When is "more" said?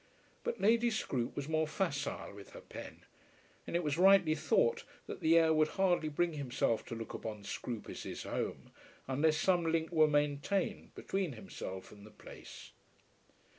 1.47-1.67